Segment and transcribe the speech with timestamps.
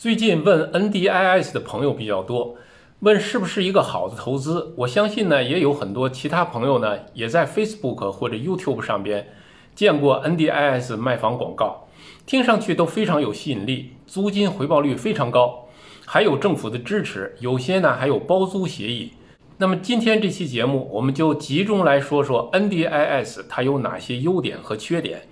[0.00, 2.56] 最近问 NDIS 的朋友比较多，
[3.00, 4.72] 问是不是一个好的投资？
[4.78, 9.28] 我相信呢，也有很多其他朋友呢，也在 Facebook 或者 YouTube 上边
[9.74, 11.86] 见过 NDIS 卖房广告，
[12.24, 15.68] 听上去都非常有吸引力，租金回报率非常高，
[16.06, 19.12] 还有政府的支持，有些呢还有包租协议。
[19.58, 25.28] 那么今天这期节目，我们就集中来说说 NDIS 它有哪些优点和缺点，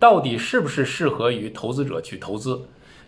[0.00, 2.62] 到底是不是适合于投资者去投资？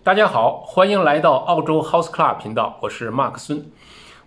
[0.04, 3.64] 大家好，欢迎来到澳洲 House Club 频道，我是马克孙。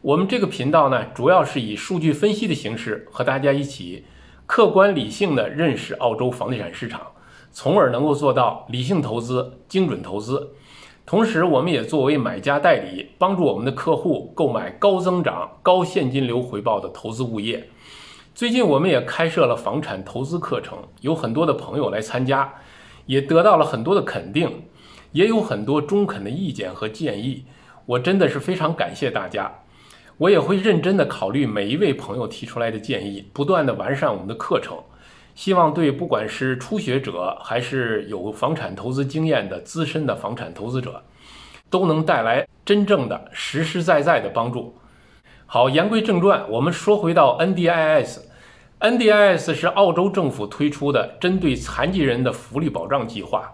[0.01, 4.05] 我们这个频道呢，主要是以数据分析的形式和大家一起
[4.45, 7.01] 客观理性的认识澳洲房地产市场，
[7.51, 10.53] 从而能够做到理性投资、精准投资。
[11.05, 17.67] 同时，我们也作为买家代理，帮助我们的客户购买高增长、高现金流回报的投资物业。
[18.33, 22.53] 最近，我们也开设了房产投资课程，有很多的朋友来参加，
[23.07, 24.63] 也得到了很多的肯定。
[25.15, 27.45] 也有很多中肯的意见和建议，
[27.85, 29.49] 我真的是非常感谢大家。
[30.17, 34.77] 我也会认真的考虑每一位朋友提出来的建议，不断的完善我们的课程，
[35.33, 41.01] 希望对不管是初学者还是有房产投资经验的资深的房产投资者，
[41.69, 44.75] 都能带来真正的实实在在的帮助。
[45.45, 53.49] 好，言归正传，我们说回到 NDIS，NDIS 是澳洲政府推出的针对残疾人的福利保障计划。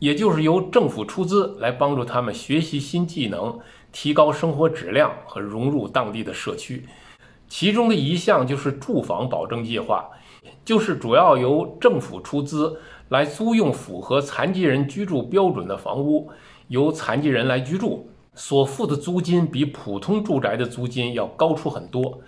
[0.00, 3.56] 也就是由政府出资来帮助他们学习新技能，
[3.92, 6.84] 提高生活质量和融入当地的社区。
[7.46, 10.08] 其中的一项就是住房保证计划，
[10.64, 16.30] 就是主要由政府出资来租用符合残疾人居住标准的房屋，
[16.68, 22.20] 由残疾人来居住，所付的租金比普通住宅的租金要高出很多。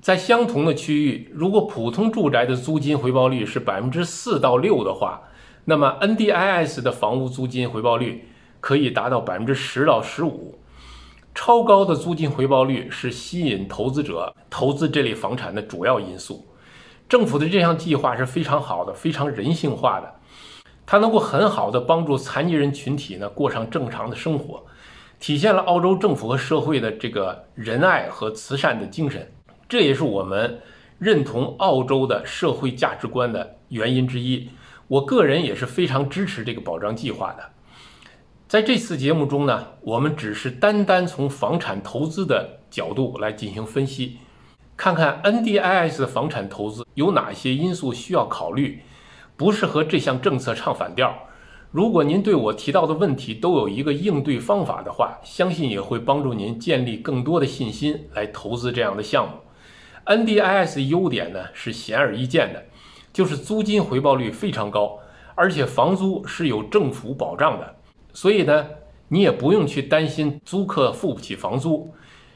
[0.00, 5.20] 在相同的区域，如果普通住宅的租金回报率是百分之四到六的话，
[5.68, 8.28] 那么 NDIS 的房屋租金回报率
[8.60, 10.56] 可以达到百分之十到十五，
[11.34, 16.46] 超高的租金回报率是吸引投资者投资这类房产的主要因素。
[17.08, 20.14] 政府的这项计划是非常好的，非常人性化的，
[20.86, 24.64] 它能够很好的帮助残疾人群体呢过上正常的生活，
[25.18, 29.28] 体现了澳洲政府和社会的这个仁爱和慈善的精神。
[29.68, 30.60] 这也是我们
[31.00, 34.48] 认同澳洲的社会价值观的原因之一。
[34.88, 37.50] 我个人也是非常支持这个保障计划的。
[38.48, 44.18] 在这次节目中呢，我们只是单单从房产投资的角度来进行分析，
[44.76, 48.82] 看看 NDIS 的房产投资有哪些因素需要考虑，
[49.36, 51.12] 不是和这项政策唱反调。
[51.72, 59.38] 如果您对我提到的问题都有一个应对方法的话，相信也会帮助您建立更多的信心来投资这样的项目。
[60.06, 62.64] NDIS 优点呢是显而易见的。
[63.16, 64.98] 就是租金回报率非常高，
[65.34, 67.76] 而且房租是有政府保障的，
[68.12, 68.66] 所以呢，
[69.08, 71.90] 你也不用去担心租客付不起房租，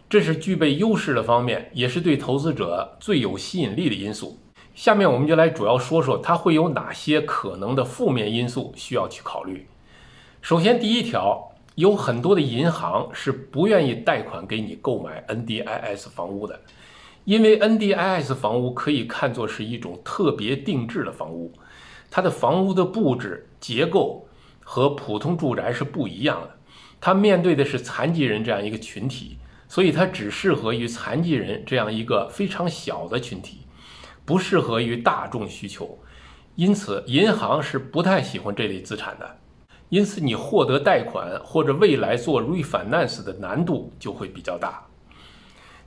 [0.09, 4.39] 这是具备优势的方面，也是对投资者最有吸引力的因素。
[4.75, 9.67] 下面我们就来主要说说它会有哪些可能的负面因素需要去考虑。
[10.41, 16.59] 首先，第一条，有很多的银行是不愿意贷款给你购买 NDIS 房屋的。
[17.31, 21.53] 因为 NDIS 房屋可以看作是一种特别定制的房屋，
[22.11, 24.27] 它的房屋的布置结构
[24.65, 26.51] 和普通住宅是不一样的。
[27.01, 29.39] 它面对的是残疾人这样一个群体，
[29.69, 33.59] 所以它只适合于残疾人这样一个非常小的群体，
[34.25, 35.97] 不适合于大众需求。
[36.57, 39.37] 因此，银行是不太喜欢这类资产的。
[39.89, 44.85] 因此，你获得贷款或者未来做 refinance 的难度就会比较大。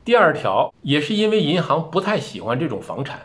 [0.05, 3.21] 第二条也是因为银行不太喜欢这种房产，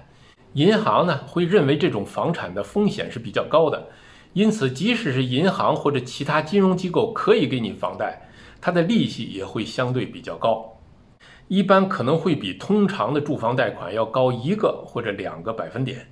[0.52, 3.88] 银行呢会认为这种房产的风险是比较高的，
[4.32, 8.28] 因此即使是银行或者其他金融机构可以给你房贷，
[8.60, 10.78] 它的利息也会相对比较高，
[11.48, 16.06] 一般可能会比通常的住房贷款要高一个或者两个百分点，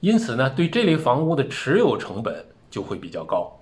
[0.00, 3.58] 因此呢对这类房屋的持有成本就会比较高。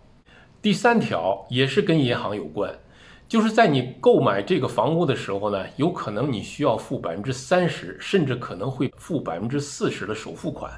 [0.60, 2.74] 第三条也是跟银行有关。
[3.30, 10.68] 就是在你购买这个房屋的时候呢，有可能你需要付百分之三十，甚至可能会付百分之四十的首付款。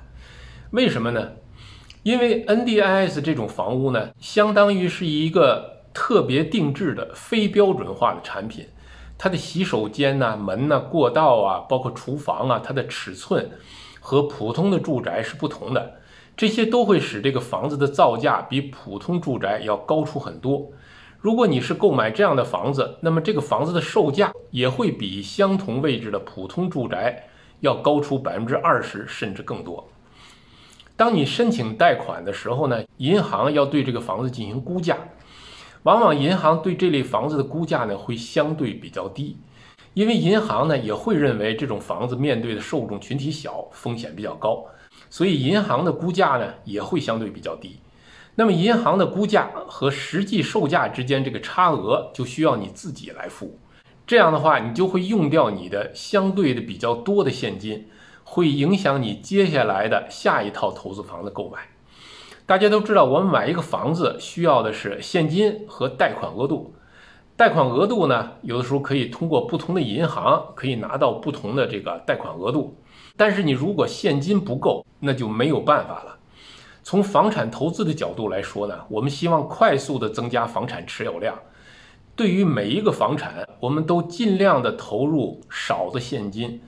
[0.72, 1.30] 为什么呢？
[2.02, 8.66] 因为 NDIS 这种房屋呢，相当于是一个特别定制的非标准化的产品。
[9.16, 13.50] 它的洗手间呐、门呐、过道啊，包括厨房啊，它的尺寸
[13.98, 15.94] 和普通的住宅是不同的。
[16.36, 20.70] 这些都会使这个房子的造价比普通住宅要高出很多。
[21.22, 27.28] 如果你是购买这样的房子，那么这个房子的售价也会比相同位置的普通住宅
[27.60, 29.88] 要高出百分之二十甚至更多。
[30.96, 34.98] 当你申请贷款的时候呢，银行要对这个房子进行估价，
[35.84, 39.36] 往往银行对这类房子的估价呢会相对比较低，
[39.94, 44.64] 因为银行呢也会认为这种房子面对的受众群体小，风险比较高，
[45.08, 47.78] 所以银行的估价呢也会相对比较低。
[48.34, 53.58] 那么银行的估价和实际售价之间这个差额就需要你自己来付，
[54.06, 57.86] 这样的话你就会用掉你的相对的比较多的现金，
[58.24, 61.58] 会影响你接下来的下一套投资房的购买。
[62.46, 66.74] 大家都知道，我们买一个房子需要的是现金和贷款额度，
[67.36, 72.78] 贷款额度呢有的时候可以通过不同的银行可以拿到不同的这个贷款额度，
[73.14, 76.18] 但是你如果现金不够，那就没有办法了。
[76.84, 81.38] 从房产投资的角度来说呢，我们希望快速的增加房产持有量。
[82.16, 86.60] 对于每一个房产，我们都尽量的投入少的现金。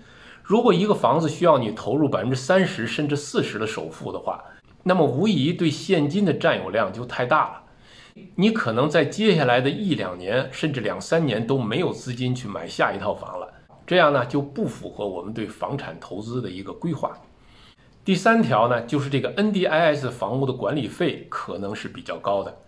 [0.42, 4.42] 如果一个房子需要你投入百分之三十甚至四十的首付的话，
[4.82, 7.62] 那么无疑对现金的占有量就太大了。
[8.36, 13.52] 你可能在接下来的一两年甚至两三年都没有资金去买下一套房了，
[13.86, 17.18] 这样呢就不符合我们对房产投资的一个规划。
[18.04, 22.58] 第三条呢，就是这个 NDIS 房屋的管理费可能是比较高的。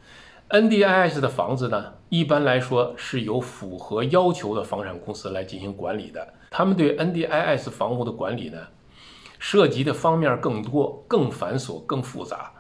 [0.49, 6.27] NDIS 的房子呢，一般来说是由符合要求的房产公司来进行管理的。
[6.51, 8.69] 他们对 NDIS 房屋的管理呢，
[9.39, 12.53] 涉及的方面更多、更繁琐、更复杂。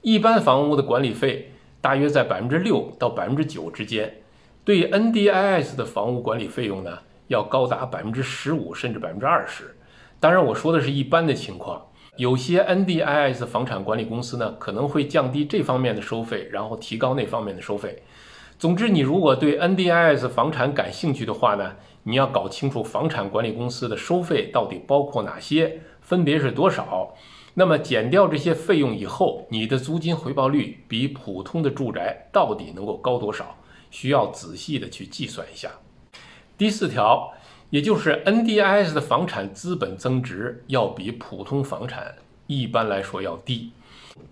[0.00, 4.22] 一般房屋的管理费大约在百分之六到百分之九之间，
[4.64, 6.98] 对 NDIS 的房屋管理费用呢，
[7.28, 9.76] 要高达百分之十五甚至百分之二十。
[10.18, 11.80] 当然，我说的是一般的情况。
[12.16, 18.04] 有些 NDIS 房产管理公司呢，可能会降低这方面的收费，然后提高那方面的收费。
[18.56, 21.74] 总之，你如果对 NDIS 房产感兴趣的话呢，
[22.04, 27.14] 你要搞清楚房产管理公司的收费到底包括哪些，分别是多少。
[27.54, 33.56] 那么减掉这些费用以后，你的租金回报率比普通的住宅到底能够高多少？
[33.90, 35.68] 需要仔细的去计算一下。
[36.56, 37.32] 第四条。
[37.74, 42.14] 也就是 NDIS 的房产资本增值要比普通房产
[42.46, 43.72] 一般来说要低。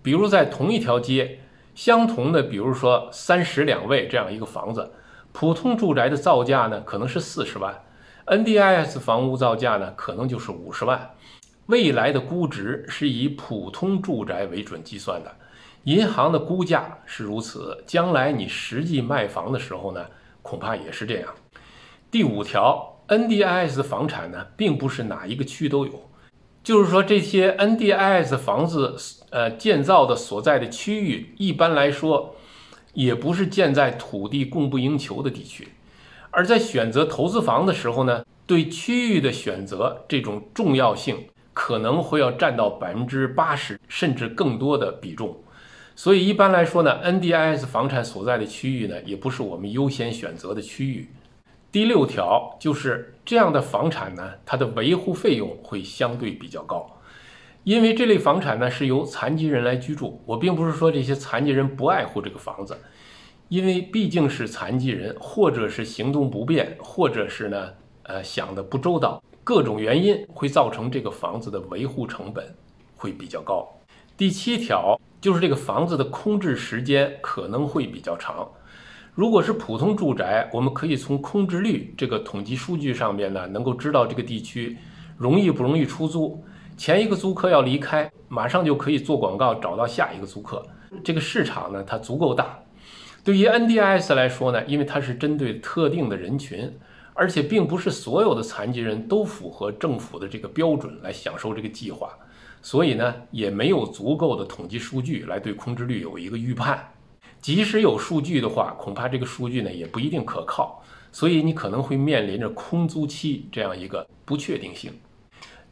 [0.01, 1.41] 比如在同一条街，
[1.75, 4.93] 相同的，比如说三室两卫这样一个房子，
[5.33, 7.83] 普通住宅的造价呢可能是四十万
[8.27, 11.13] ，NDIS 房屋造价呢可能就是五十万。
[11.65, 15.29] 未来的估值是以普通住宅为准计算的，
[15.83, 20.05] 银行的估价是如此，将来你实际卖房的时候呢，
[20.41, 21.27] 恐怕也是这样。
[22.09, 22.92] 第五条。
[23.07, 26.09] NDIS 房产呢，并不是哪一个区都有，
[26.63, 28.95] 就是说这些 NDIS 房子，
[29.29, 32.35] 呃，建造的所在的区域，一般来说，
[32.93, 35.67] 也不是建在土地供不应求的地区。
[36.31, 45.37] 而在选择投资房的时候呢，对区域的选择这种重要性，可能会要占到百分之八十甚至更多的比重。
[45.95, 51.09] 所以一般来说呢，NDIS 房产所在的区域呢，也不是我们优先选择的区域。
[51.73, 56.87] 第六条就是这样的房产呢，它的维护费用会相对比较高，
[57.63, 60.21] 因为这类房产呢是由残疾人来居住。
[60.27, 62.77] 我并不是说这些残疾人不爱护这个房子，
[63.49, 67.69] 因为毕竟是残疾人，或者是行动不便，或者是呢，
[68.03, 72.53] 呃，想的不周到，各种原因会造成这个房子的维护成本
[72.95, 73.67] 会比较高。
[74.15, 78.47] 第七条就是这个房子的空置时间可能会比较长。
[79.15, 84.75] 如果是普通住宅，我们可以从空置率这个统计数据上面呢，能够知道这个地区
[85.17, 86.43] 容易不容易出租。
[86.75, 90.65] 前一个租客要离开，马上就可以做广告找到下一个租客。
[91.03, 92.57] 这个市场呢，它足够大。
[93.23, 96.73] 对于 NDIS 来说呢，因为它是针对特定的人群，
[97.13, 102.09] 而且并不是所有的残疾人都符合政府的这个标准来享受这个计划，
[102.63, 106.83] 所以呢，也没有足够的统计数据来对空置率有一个预判。
[107.43, 110.81] 即使有数据的话，恐怕这个数据呢也不一定可靠，
[111.11, 114.89] 所以你可能会面临着空租期这样一个不确定性。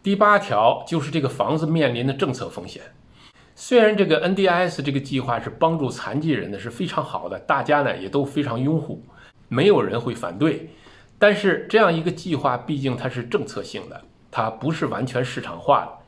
[0.04, 2.82] 第八条就是这个房子面临的政策风险。
[3.56, 9.02] 虽然这个 NDIS 这个计划是帮助残疾人的，是非常好的，大家呢也都非常拥护，
[9.48, 10.72] 没有人会反对。
[11.18, 16.01] 但是这样一个计划毕竟它是政策性的，它不是完全市场化的。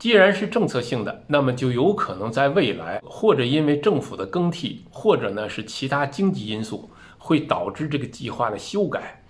[0.00, 6.88] 既然是政策性的，那么就有可能在未来，或者因为政府的更替，或者呢是其他经济因素，
[7.18, 9.22] 会导致这个计划的修改。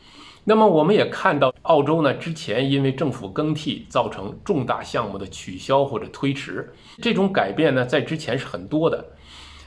[0.44, 6.72] 那么我们也看到，澳洲呢之前因为政府更替，造成重大项目的取消或者推迟，
[7.02, 9.04] 这种改变呢在之前是很多的。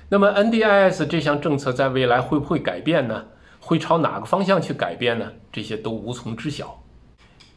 [0.07, 3.25] 那么 NDIS 这项政策在未来会不会改变呢？
[3.60, 5.29] 会朝哪个方向去改变呢？
[5.51, 6.81] 这些都无从知晓。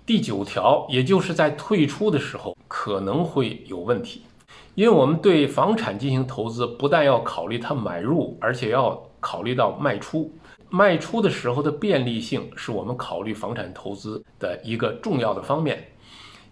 [0.07, 4.23] 第九条，也就是在退出的时候可能会有问题，
[4.77, 10.33] 因为我们对房产进行投资，不但要考虑它买入，而且要考虑到卖出。
[10.71, 15.89] 卖出的时候的便利性是我们考虑房产投资的一个重要的方面。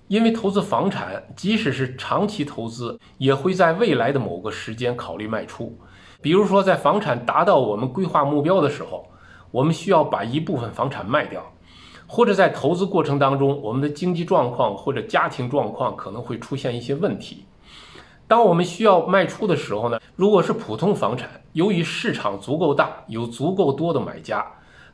[0.08, 5.78] 因为投资房产，即使是长期投资，也会在未来的某个时间考虑卖出。
[6.20, 9.06] 比如说，在房产达到我们规划目标的时候，
[9.52, 11.40] 我们需要把一部分房产卖掉；
[12.06, 17.44] 或者在投资过程当中，我们的经济状况或者家庭状况可能会出现一些问题。
[18.26, 24.44] 当我们需要卖出的时候呢，如果是普通房产，由于市场足够大，有足够多的买家，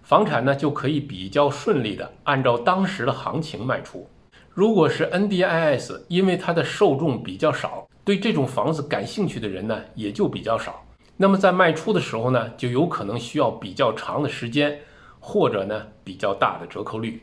[0.02, 4.06] 房产呢就可以比较顺利的按照当时的行情卖出。
[4.52, 10.84] 如果是 NDIS，因为它的受众比较少，对这种房子感兴趣的人呢也就比较少，
[11.16, 14.76] 那么在卖出的时候呢，就有可能需要比较长的时间，
[15.20, 17.22] 或者呢比较大的折扣率。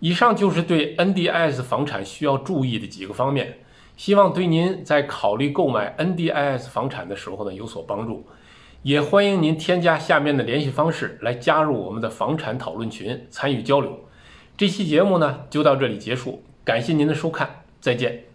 [0.00, 3.58] 以上就是对 NDIS 房产需要注意的几个方面，
[3.96, 8.26] 希望对您在考虑购买 NDIS 房产的时候呢有所帮助。
[8.82, 13.96] 也欢迎您添加下面的联系方式来加入我们的房产讨论群，参与交流。
[14.56, 16.42] 这期节目呢就到这里结束。
[16.64, 18.31] 感谢您的收看，再见。